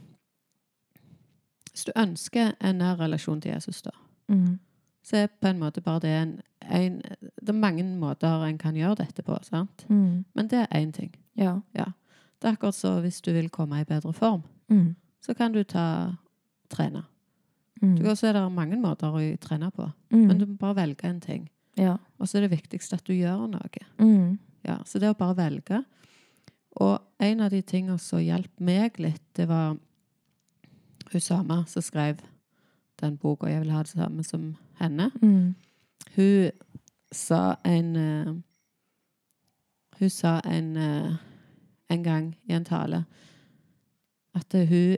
[1.72, 3.90] Hvis du ønsker en nær relasjon til Jesus, da,
[4.28, 4.58] Mm.
[5.02, 7.02] så er på en måte bare det en, en
[7.42, 9.84] Det er mange måter en kan gjøre dette på, sant?
[9.88, 10.24] Mm.
[10.34, 11.14] Men det er én ting.
[11.36, 11.60] Ja.
[11.74, 14.94] Det er akkurat så hvis du vil komme i bedre form, Mm.
[15.20, 16.12] så kan du ta
[16.70, 17.04] trene.
[17.82, 17.96] Mm.
[17.96, 20.26] Du kan se det er mange måter å trene på, Mm.
[20.26, 21.48] men du må bare velge en ting.
[21.78, 21.96] Ja.
[22.18, 23.84] Og så er det viktigste at du gjør noe.
[24.02, 24.38] Mm.
[24.66, 25.82] Ja, så det å bare velge.
[26.82, 29.78] Og en av de tingene som hjalp meg litt, det var
[31.08, 32.20] hun samme som skrev
[33.00, 35.10] den boka 'Jeg vil ha det samme som henne'.
[35.22, 35.54] Mm.
[36.16, 36.50] Hun
[37.12, 38.34] sa en eh,
[39.98, 41.16] Hun sa en eh,
[41.88, 43.04] en gang i en tale
[44.34, 44.96] at hun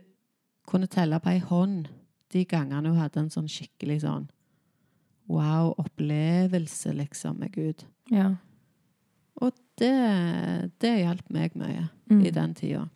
[0.67, 1.89] kunne telle på ei hånd
[2.33, 4.29] de gangene hun hadde en sånn skikkelig sånn
[5.31, 7.85] wow-opplevelse, liksom, med Gud.
[8.11, 8.35] Ja.
[9.41, 12.25] Og det, det hjalp meg mye Mm.
[12.27, 12.89] i den tida.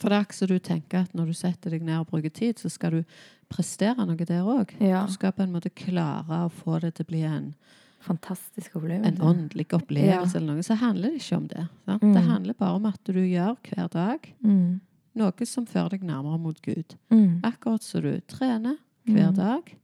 [0.00, 2.32] For det er ikke så du tenker at når du setter deg ned og bruker
[2.34, 3.04] tid, så skal du
[3.48, 4.72] prestere noe der òg.
[4.82, 5.04] Ja.
[5.06, 7.54] Du skal på en måte klare å få det til å bli en,
[8.00, 9.06] Fantastisk opplevelse.
[9.06, 10.38] en åndelig opplevelse Ja.
[10.40, 10.62] eller noe.
[10.62, 11.68] Så handler det ikke om det.
[11.86, 12.14] Mm.
[12.14, 14.80] Det handler bare om at du gjør hver dag Mm.
[15.14, 16.96] noe som fører deg nærmere mot Gud.
[17.10, 17.40] Mm.
[17.42, 19.36] Akkurat som du trener hver Mm.
[19.36, 19.76] dag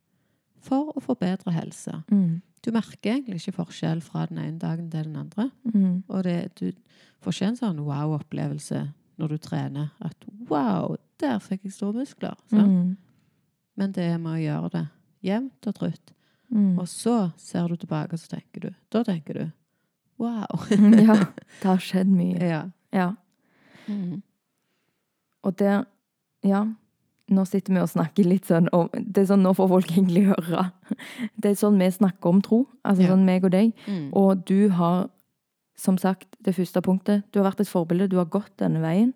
[0.67, 2.01] for å få bedre helse.
[2.11, 2.41] Mm.
[2.67, 5.49] Du merker egentlig ikke forskjell fra den ene dagen til den andre.
[5.71, 6.03] Mm.
[6.11, 6.73] Og det, du
[7.23, 8.81] får ikke en sånn wow-opplevelse
[9.21, 9.93] når du trener.
[10.05, 12.35] At wow, der fikk jeg store muskler.
[12.51, 12.97] Mm.
[13.77, 14.85] Men det er med å gjøre det
[15.29, 16.13] jevnt og trutt.
[16.51, 16.75] Mm.
[16.79, 19.45] Og så ser du tilbake, og så tenker du Da tenker du
[20.23, 20.67] wow.
[21.09, 21.17] ja.
[21.61, 22.39] Det har skjedd mye.
[22.43, 22.65] ja.
[22.95, 23.13] Ja.
[23.87, 24.23] Mhm.
[25.47, 25.85] Og der
[26.47, 26.65] Ja.
[27.29, 30.27] Nå sitter vi og snakker litt sånn om Det er sånn nå får folk egentlig
[30.29, 30.71] høre.
[31.37, 32.67] Det er sånn vi snakker om tro.
[32.85, 33.09] Altså Ja.
[33.15, 33.73] sånn meg og deg.
[33.89, 34.11] Mm.
[34.15, 35.09] Og du har,
[35.77, 38.09] som sagt, det første punktet Du har vært et forbilde.
[38.09, 39.13] Du har gått denne veien.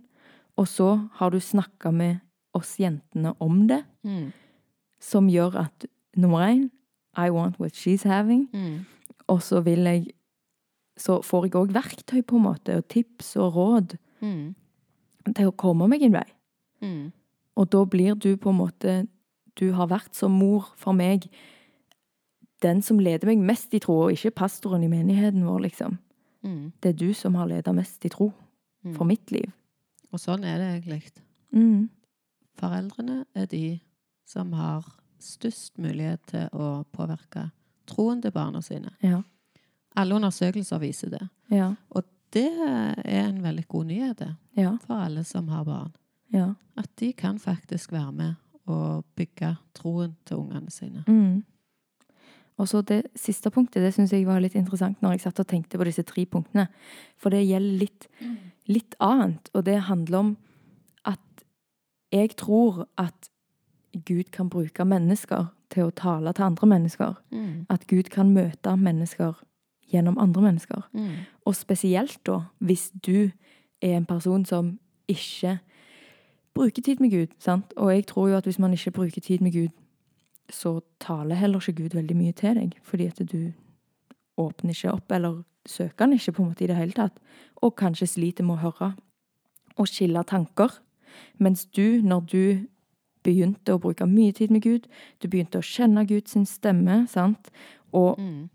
[0.58, 2.20] Og så har du snakka med
[2.54, 4.32] oss jentene om det, Mm.
[4.98, 5.84] som gjør at
[6.16, 6.70] nummer én
[7.16, 8.48] I want what she's having.
[8.52, 8.84] Mm.
[9.28, 10.12] Og så vil jeg
[10.98, 14.54] Så får jeg òg verktøy, på en måte, og tips og råd Mm.
[15.34, 16.26] til å komme meg en vei.
[16.82, 17.12] Mm.
[17.60, 18.92] Og da blir du på en måte
[19.58, 21.26] Du har vært som mor for meg
[22.62, 25.94] den som leder meg mest i tro, og ikke pastoren i menigheten vår, liksom.
[26.44, 26.72] Mm.
[26.80, 28.32] Det er du som har ledet mest i tro
[28.84, 28.94] Mm.
[28.96, 29.50] for mitt liv.
[30.12, 31.10] Og sånn er det egentlig.
[31.52, 31.88] Mm.
[32.56, 33.80] Foreldrene er de
[34.24, 34.84] som har
[35.20, 37.50] størst mulighet til å påvirke
[37.86, 38.90] troen til barna sine.
[39.02, 39.22] Ja.
[39.96, 41.28] Alle undersøkelser viser det.
[41.50, 41.74] Ja.
[41.90, 44.76] Og det er en veldig god nyhet Ja.
[44.86, 45.92] for alle som har barn.
[46.34, 46.52] Ja.
[46.78, 48.34] At de kan faktisk være med
[48.70, 51.04] og bygge troen til ungene sine.
[51.08, 51.42] Mm.
[52.60, 55.48] Og så det siste punktet, det syns jeg var litt interessant når jeg satt og
[55.48, 56.66] tenkte på disse tre punktene.
[57.16, 58.08] For det gjelder litt,
[58.68, 60.32] litt annet, og det handler om
[61.08, 61.44] at
[62.12, 63.30] jeg tror at
[64.06, 67.16] Gud kan bruke mennesker til å tale til andre mennesker.
[67.32, 67.64] Mm.
[67.72, 69.40] At Gud kan møte mennesker
[69.90, 70.84] gjennom andre mennesker.
[70.92, 71.24] Mm.
[71.48, 73.30] Og spesielt da, hvis du
[73.80, 74.76] er en person som
[75.08, 75.58] ikke
[76.54, 77.26] bruker tid med Gud.
[77.38, 77.72] sant?
[77.76, 79.68] Og jeg tror jo at hvis man ikke bruker tid med Gud,
[80.50, 82.72] så taler heller ikke Gud veldig mye til deg.
[82.82, 83.52] Fordi at du
[84.38, 87.12] åpner ikke opp, eller søker han ikke på en måte i det hele tatt.
[87.62, 88.94] Og kanskje sliter med å høre
[89.76, 90.70] og skille tanker.
[91.38, 92.66] Mens du, når du
[93.24, 94.86] begynte å bruke mye tid med Gud,
[95.22, 97.50] du begynte å kjenne Guds stemme, sant?
[97.92, 98.48] og Mm.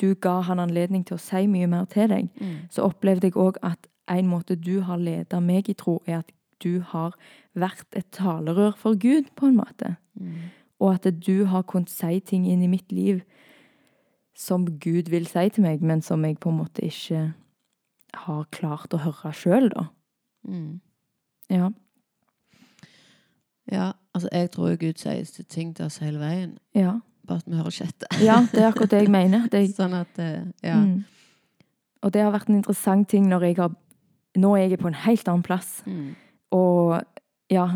[0.00, 2.56] du ga han anledning til å si mye mer til deg, Mm.
[2.70, 6.30] så opplevde jeg òg at en måte du har ledet meg i tro, er at
[6.62, 7.16] du har
[7.58, 9.96] vært et talerør for Gud, på en måte.
[10.14, 10.50] Mm.
[10.80, 13.20] Og at du har kunnet si ting inn i mitt liv
[14.36, 17.32] som Gud vil si til meg, men som jeg på en måte ikke
[18.24, 19.88] har klart å høre sjøl, da.
[20.48, 20.80] Mm.
[21.52, 21.68] Ja.
[23.70, 26.98] Ja, altså jeg tror Gud sier ting til oss hele veien, Ja.
[27.26, 28.24] bare at vi hører ikke etter.
[28.24, 29.46] ja, det er akkurat det jeg mener.
[29.52, 30.80] Det, Sånn at, eh, ja.
[30.80, 31.04] mm.
[32.02, 33.76] Og det har vært en interessant ting når jeg har
[34.38, 35.80] Nå er jeg på en helt annen plass.
[35.90, 36.14] Mm.
[36.52, 37.02] Og
[37.50, 37.68] ja,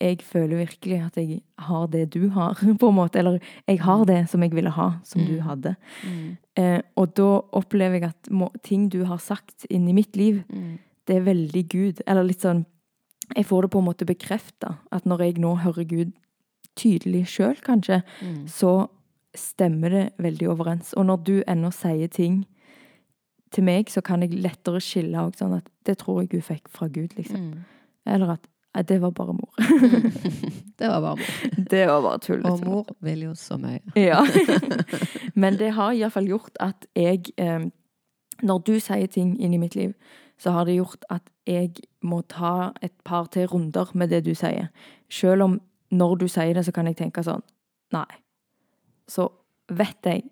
[0.00, 3.18] jeg føler virkelig at jeg har det du har, på en måte.
[3.20, 5.40] Eller jeg har det som jeg ville ha, som du Mm.
[5.46, 5.76] hadde.
[6.04, 6.36] Mm.
[6.56, 10.78] Eh, og da opplever jeg at må, ting du har sagt inni mitt liv, Mm.
[11.06, 12.02] det er veldig Gud.
[12.06, 12.66] Eller litt sånn
[13.36, 16.12] Jeg får det på en måte bekrefta at når jeg nå hører Gud
[16.76, 18.46] tydelig sjøl, kanskje, Mm.
[18.48, 18.88] så
[19.36, 20.92] stemmer det veldig overens.
[20.96, 22.44] Og når du ennå sier ting
[23.52, 26.68] til meg, så kan jeg lettere skille òg sånn at det tror jeg hun fikk
[26.68, 27.64] fra Gud, liksom.
[28.06, 29.54] Eller at «Nei, det var bare mor.
[30.78, 31.64] Det var bare mor.
[31.70, 32.44] det var bare tull.
[32.44, 32.68] Og liksom.
[32.68, 33.80] mor vil jo så mye.
[33.96, 34.22] Ja.
[35.42, 37.66] Men det har iallfall gjort at jeg eh,
[38.42, 39.92] Når du sier ting inn i mitt liv,
[40.38, 44.34] så har det gjort at jeg må ta et par til runder med det du
[44.34, 44.70] sier.
[45.10, 45.60] Selv om
[45.90, 47.42] når du sier det, så kan jeg tenke sånn
[47.92, 48.08] Nei.
[49.10, 49.28] Så
[49.68, 50.22] vet jeg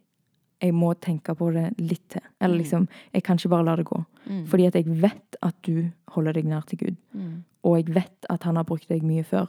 [0.61, 2.23] jeg må tenke på det litt til.
[2.41, 2.63] Eller Mm.
[2.63, 4.05] liksom Jeg kan ikke bare la det gå.
[4.29, 4.47] Mm.
[4.47, 6.97] Fordi at jeg vet at du holder deg nær til Gud.
[7.15, 7.45] Mm.
[7.65, 9.47] Og jeg vet at han har brukt deg mye før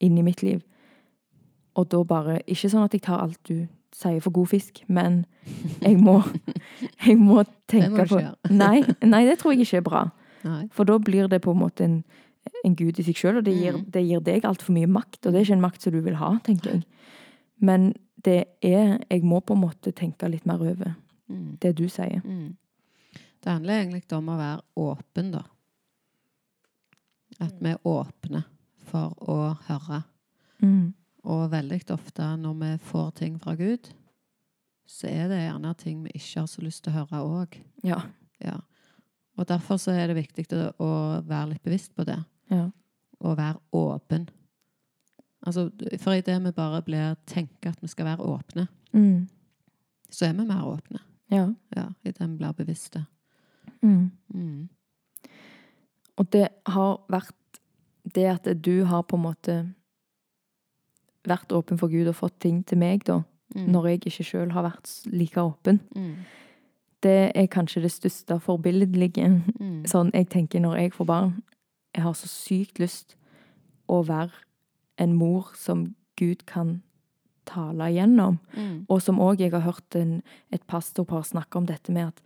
[0.00, 0.60] inn i mitt liv.
[1.76, 5.24] Og da bare Ikke sånn at jeg tar alt du sier for god fisk, men
[5.82, 6.22] jeg må
[7.06, 8.20] Jeg må tenke på
[8.50, 10.10] nei, nei, det tror jeg ikke er bra.
[10.44, 10.68] Nei.
[10.72, 12.04] For da blir det på en måte en,
[12.64, 13.90] en gud i seg sjøl, og det gir, Mm.
[13.90, 15.26] det gir deg altfor mye makt.
[15.26, 16.84] Og det er ikke en makt som du vil ha, tenker jeg.
[17.60, 20.96] Men det er Jeg må på en måte tenke litt mer over
[21.30, 21.58] Mm.
[21.62, 22.20] det du sier.
[22.24, 22.56] Mm.
[23.40, 25.44] Det handler egentlig om å være åpen, da.
[27.40, 28.42] At vi er åpne
[28.90, 29.36] for å
[29.68, 30.02] høre.
[30.60, 30.92] Mm.
[31.30, 33.92] Og veldig ofte når vi får ting fra Gud,
[34.90, 37.56] så er det gjerne ting vi ikke har så lyst til å høre òg.
[37.86, 38.00] Ja.
[38.42, 38.56] Ja.
[39.38, 40.90] Og derfor så er det viktig å, å
[41.22, 42.18] være litt bevisst på det.
[42.50, 42.66] Ja.
[43.20, 44.26] Og være åpen.
[45.46, 49.28] Altså, for idet vi bare blir tenker at vi skal være åpne, Mm.
[50.10, 50.98] så er vi mer åpne.
[51.30, 51.46] ja.
[51.76, 53.06] Ja, Idet vi blir bevisste.
[53.82, 54.10] Mm.
[54.34, 54.68] Mm.
[56.18, 57.34] Og det har vært
[58.14, 59.74] det at du har på en måte
[61.28, 63.22] vært åpen for Gud og fått ting til meg, da,
[63.54, 63.66] Mm.
[63.72, 65.80] når jeg ikke sjøl har vært like åpen.
[65.96, 66.14] Mm.
[67.02, 69.42] Det er kanskje det største forbilledlige.
[69.60, 69.84] Mm.
[69.86, 71.42] Sånn jeg tenker når jeg får barn.
[71.94, 73.14] Jeg har så sykt lyst
[73.88, 74.30] å være
[75.00, 75.88] en mor som
[76.20, 76.80] Gud kan
[77.48, 78.38] tale igjennom.
[78.54, 78.84] Mm.
[78.88, 80.20] Og som òg jeg har hørt en,
[80.52, 82.22] et pastorpar snakke om dette med at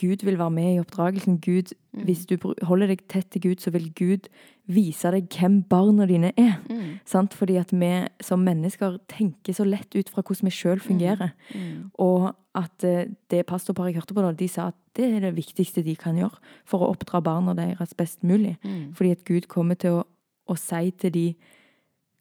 [0.00, 1.40] Gud vil være med i oppdragelsen.
[1.44, 2.04] Gud, Mm.
[2.08, 2.34] Hvis du
[2.66, 4.26] holder deg tett til Gud, så vil Gud
[4.66, 6.56] vise deg hvem barna dine er.
[6.66, 6.98] Mm.
[7.06, 7.34] Sant?
[7.38, 7.92] Fordi at vi
[8.24, 11.30] som mennesker tenker så lett ut fra hvordan vi sjøl fungerer.
[11.54, 11.90] Mm.
[12.02, 15.36] Og at eh, det pastorparet jeg hørte på, da, de sa at det er det
[15.36, 18.56] viktigste de kan gjøre for å oppdra barna deres best mulig.
[18.64, 18.90] Mm.
[18.94, 20.04] Fordi at Gud kommer til å,
[20.50, 21.26] å si til de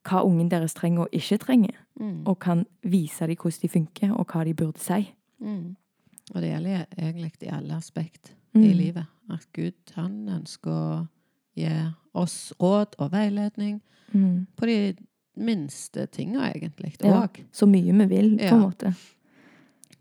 [0.03, 1.75] hva ungen deres trenger og ikke trenger.
[1.99, 2.23] Mm.
[2.27, 5.13] Og kan vise dem hvordan de funker, og hva de burde si.
[5.39, 5.75] Mm.
[6.33, 8.63] Og det gjelder egentlig i alle aspekt Mm.
[8.63, 9.05] i livet.
[9.31, 11.07] At Gud han ønsker å
[11.55, 11.69] gi
[12.13, 13.81] oss råd og veiledning
[14.13, 14.45] Mm.
[14.55, 14.95] på de
[15.37, 16.95] minste tinga, egentlig.
[17.03, 17.27] Ja.
[17.51, 18.67] Så mye vi vil, på en Ja.
[18.67, 18.95] måte.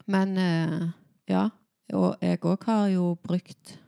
[0.06, 0.88] Men eh,
[1.28, 1.48] ja.
[1.94, 3.78] Og jeg òg har jo brukt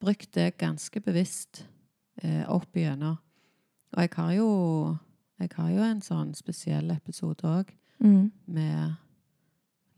[0.00, 1.64] brukt det ganske bevisst
[2.22, 3.18] eh, opp igjennom.
[3.94, 4.48] Og jeg har jo
[5.40, 8.32] jeg har jo en sånn spesiell episode òg Mm.
[8.46, 8.94] med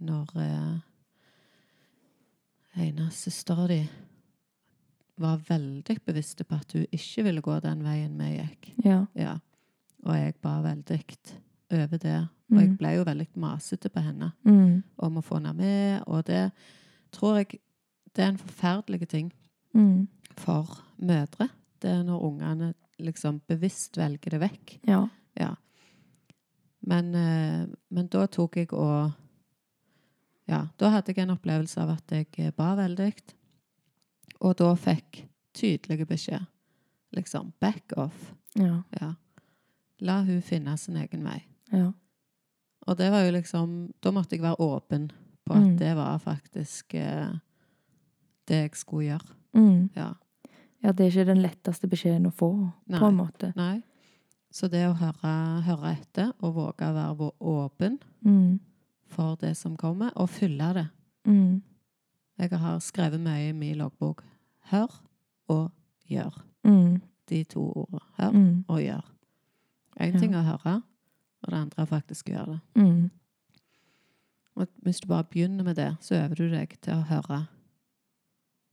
[0.00, 0.78] når eh,
[2.86, 3.78] ene søstera di
[5.18, 8.68] var veldig bevisst på at hun ikke ville gå den veien vi gikk.
[8.84, 8.98] Ja.
[9.16, 9.38] Ja.
[10.04, 11.32] Og jeg ba veldig
[11.72, 12.28] over det.
[12.50, 12.76] Og jeg Mm.
[12.76, 14.82] ble jo veldig masete på henne Mm.
[14.98, 16.52] om å få henne med, og det
[17.12, 17.60] tror jeg
[18.14, 19.32] det er en forferdelig ting
[19.74, 20.08] Mm.
[20.36, 21.48] for mødre.
[21.80, 24.78] Det er når ungene liksom bevisst velger det vekk.
[24.88, 25.08] Ja.
[25.36, 25.54] Ja.
[26.86, 29.12] Men, eh, men da tok jeg og
[30.48, 33.12] Ja, da hadde jeg en opplevelse av at jeg eh, ba veldig.
[34.46, 35.24] Og da fikk
[35.56, 36.44] tydelig beskjed.
[37.16, 38.32] Liksom back off.
[38.54, 38.82] Ja.
[39.00, 39.14] Ja.
[40.00, 41.40] La hun finne sin egen vei.
[41.72, 41.88] Ja.
[42.86, 45.08] Og det var jo liksom Da måtte jeg være åpen
[45.46, 45.76] på at Mm.
[45.78, 47.32] det var faktisk eh,
[48.48, 49.34] det jeg skulle gjøre.
[49.54, 49.90] Mm.
[49.96, 50.12] Ja.
[50.82, 52.50] Ja, det er ikke den letteste beskjeden å få,
[52.88, 52.98] Nei.
[53.00, 53.52] på en måte.
[53.56, 53.82] Nei.
[54.50, 58.60] Så det å høre, høre etter og våge å være åpen Mm.
[59.06, 60.86] for det som kommer, og fylle det.
[61.26, 61.62] Mm.
[62.38, 64.22] Jeg har skrevet mye i min loggbok.
[64.70, 64.92] Hør
[65.48, 65.70] og
[66.08, 66.42] gjør.
[66.64, 67.00] Mm.
[67.28, 68.00] De to ordene.
[68.18, 68.64] Hør Mm.
[68.68, 69.04] og gjør.
[70.00, 70.82] Én ting er å høre,
[71.42, 72.60] og det andre er faktisk å gjøre det.
[72.82, 73.10] Mm.
[74.56, 77.46] Og hvis du bare begynner med det, så øver du deg til å høre.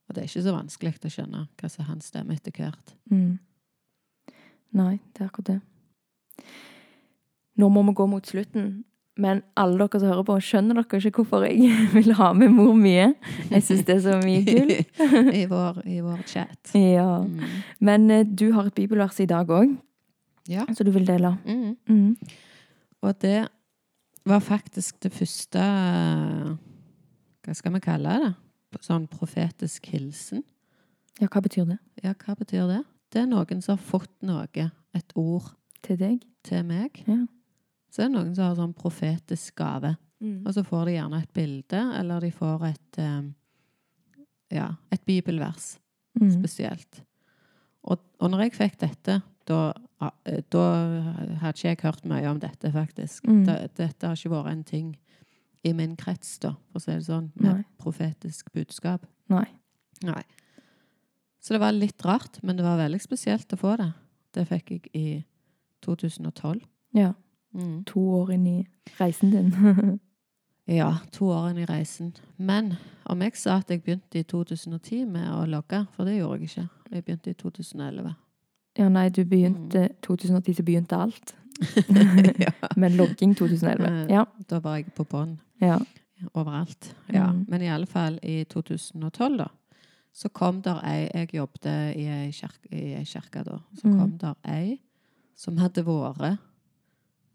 [0.08, 2.96] Og det er ikke så vanskelig å skjønne hva som er hans stemme etter hvert.
[3.12, 3.38] Mm.
[4.74, 5.60] Nei, det er akkurat det.
[7.62, 8.84] Nå må vi gå mot slutten.
[9.22, 12.74] Men alle dere som hører på, skjønner dere ikke hvorfor jeg vil ha med mor
[12.78, 13.12] mye?
[13.52, 14.72] Jeg syns det er så mye gull.
[15.42, 16.72] I I vår chat.
[16.74, 17.20] Ja.
[17.22, 17.44] Mm.
[17.80, 19.76] Men eh, du har et bibelvers i dag òg,
[20.50, 20.66] Ja.
[20.76, 21.36] som du vil dele.
[21.46, 21.76] Mm.
[21.88, 22.18] Mm.
[23.06, 23.46] Og det
[24.26, 25.60] var faktisk det første
[27.44, 28.34] Hva skal vi kalle det?
[28.82, 30.44] Sånn profetisk hilsen.
[31.22, 31.78] Ja, hva betyr det?
[32.04, 32.84] Ja, hva betyr det?
[33.14, 35.52] det er noen som har fått noe, et ord,
[35.84, 36.24] Til deg.
[36.44, 37.26] til meg, Ja.
[37.92, 39.98] så er det noen som har sånn profetisk gave.
[40.22, 40.48] Mm.
[40.48, 43.22] Og så får de gjerne et bilde, eller de får et eh,
[44.52, 45.80] Ja, et bibelvers
[46.20, 46.30] Mm.
[46.32, 47.02] spesielt.
[47.84, 49.74] Og, og når jeg fikk dette, da,
[50.26, 50.64] eh, da
[51.42, 53.24] hadde ikke jeg hørt mye om dette, faktisk.
[53.28, 53.46] Mm.
[53.46, 54.96] Da, dette har ikke vært en ting
[55.64, 57.66] i min krets, da, for å si det sånn, med Nei.
[57.80, 59.06] profetisk budskap.
[59.32, 59.46] Nei.
[60.04, 60.24] Nei.
[61.44, 63.90] Så det var litt rart, men det var veldig spesielt å få det.
[64.34, 65.08] Det fikk jeg i
[65.86, 66.64] 2012.
[66.96, 67.14] Ja.
[67.54, 67.84] Mm.
[67.92, 68.58] To år inn i
[69.00, 69.54] reisen din.
[70.66, 72.14] Ja, to år inn i reisen.
[72.40, 72.78] Men
[73.12, 76.52] om jeg sa at jeg begynte i 2010 med å logge, for det gjorde jeg
[76.54, 76.68] ikke.
[76.94, 78.14] Jeg begynte i 2011.
[78.80, 81.36] ja, nei, du begynte 2010, så begynte alt.
[82.46, 82.54] ja.
[82.80, 84.08] Men logging 2011.
[84.10, 84.24] Ja.
[84.50, 85.78] Da var jeg på bånn ja.
[86.34, 86.96] overalt.
[87.14, 87.32] Ja.
[87.32, 87.46] Mm.
[87.50, 89.48] Men i alle fall i 2012, da,
[90.14, 91.66] så kom der ei Jeg jobbet
[91.98, 93.58] i ei kirke, kirke da.
[93.76, 94.00] Så Mm.
[94.00, 94.80] kom der ei
[95.36, 96.38] som hadde vært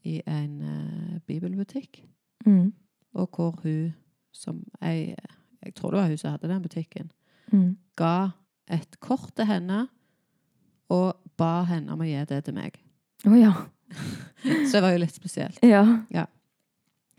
[0.04, 2.04] i en uh, bibelbutikk.
[2.46, 2.72] Mm.
[3.14, 3.94] Og hvor hun
[4.32, 5.14] som ei
[5.64, 7.10] Jeg tror det var hun som hadde den butikken.
[7.52, 7.76] Mm.
[7.96, 8.30] Ga
[8.70, 9.88] et kort til henne
[10.88, 12.78] og ba henne om å gi det til meg.
[13.26, 13.52] Å ja.
[14.68, 15.58] Så det var jo litt spesielt.
[15.64, 16.26] Ja.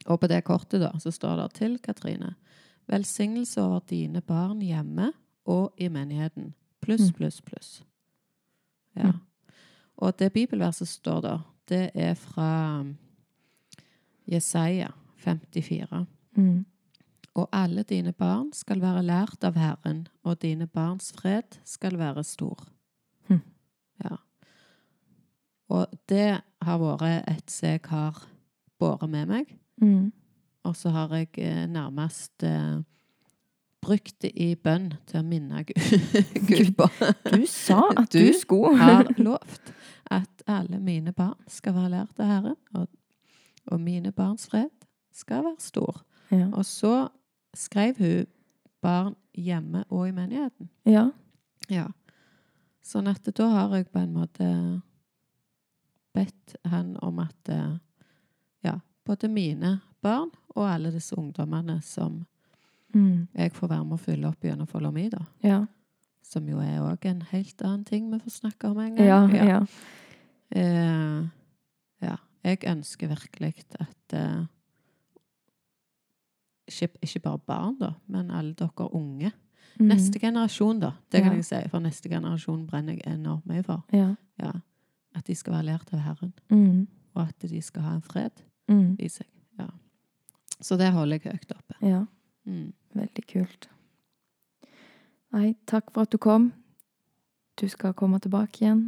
[0.08, 2.36] Og på det kortet da, så står det til Katrine.
[2.90, 5.12] Velsignelse over dine barn hjemme
[5.46, 6.54] og i menigheten.
[6.82, 7.14] Pluss, Mm.
[7.14, 7.84] pluss, pluss.
[8.96, 9.12] Ja.
[9.12, 9.20] Mm.
[9.98, 11.38] Og det bibelverset står da,
[11.70, 12.98] det er fra um,
[14.28, 16.06] Jesaja 54.
[16.38, 16.66] Mm.
[17.36, 22.24] Og alle dine barn skal være lært av Herren, og dine barns fred skal være
[22.24, 22.64] stor.
[23.30, 23.42] Mm.
[24.04, 24.16] Ja.
[25.70, 28.24] Og det har vært et som jeg har
[28.80, 29.56] båret med meg.
[29.82, 30.12] Mm.
[30.68, 32.80] Og så har jeg eh, nærmest eh,
[33.82, 35.64] brukt det i bønn til å minne
[36.50, 36.88] Gud, på.
[37.32, 38.76] Du sa at du, Du skulle.
[38.78, 39.72] har lovt
[40.12, 42.88] at alle mine barn skal være lært av Herren, og,
[43.72, 44.72] og mine barns fred
[45.14, 46.02] skal være stor.
[46.34, 46.48] Ja.
[46.54, 47.08] Og så
[47.56, 48.26] skrev hun
[48.82, 50.70] barn hjemme og i menigheten.
[50.86, 51.10] ja.
[51.70, 51.86] Ja.
[52.82, 54.46] Sånn at da har jeg på en måte
[56.18, 57.76] bedt han om at eh,
[59.10, 59.74] både mine
[60.06, 62.22] barn og alle disse ungdommene som
[62.94, 63.28] Mm.
[63.38, 65.20] jeg får være med å fylle opp gjennom Follow Me, da.
[65.44, 65.60] Ja.
[66.26, 69.06] Som jo er òg en helt annen ting vi får snakke om en gang.
[69.06, 69.46] Ja.
[69.46, 69.60] Ja.
[70.52, 71.28] Eh,
[72.02, 72.16] ja.
[72.44, 74.46] Jeg ønsker virkelig at eh,
[76.68, 79.32] ikke, ikke bare barn, da, men alle dere unge.
[79.80, 79.88] Mm.
[79.94, 80.92] Neste generasjon, da.
[81.12, 81.62] Det kan jeg si.
[81.72, 83.84] For neste generasjon brenner jeg enormt mye for.
[83.94, 84.16] Ja.
[84.42, 84.52] Ja.
[85.16, 86.88] At de skal være lært av Herren, Mm.
[87.16, 88.32] og at de skal ha en fred
[88.70, 88.96] Mm.
[89.00, 89.28] i seg.
[89.60, 89.68] Ja.
[90.62, 91.78] Så det holder jeg høyt oppe.
[91.82, 92.06] Ja.
[92.46, 92.72] Mm.
[92.98, 93.70] Veldig kult.
[95.36, 96.52] Nei, takk for at du kom.
[97.60, 98.84] Du skal komme tilbake igjen.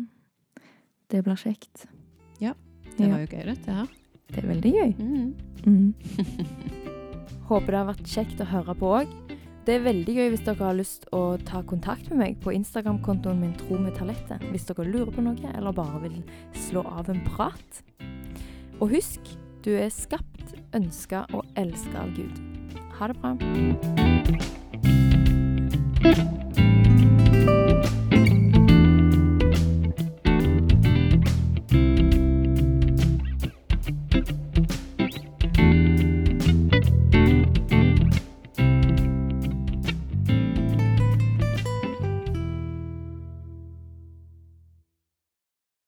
[1.12, 1.86] Det blir kjekt.
[2.41, 2.56] Ja.
[2.96, 3.89] Det var jo gøy, dette her.
[4.32, 4.94] Det er veldig gøy.
[4.98, 5.34] Mm.
[5.65, 5.94] Mm.
[7.50, 9.12] Håper det har vært kjekt å høre på òg.
[9.67, 13.44] Det er veldig gøy hvis dere har lyst å ta kontakt med meg på Instagram-kontoen
[13.44, 14.41] min Tro med talentet.
[14.50, 16.17] Hvis dere lurer på noe, eller bare vil
[16.58, 17.84] slå av en prat.
[18.80, 22.41] Og husk, du er skapt, ønska og elska av Gud.
[22.97, 23.36] Ha det bra.